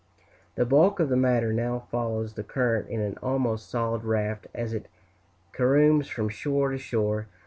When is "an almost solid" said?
3.01-4.03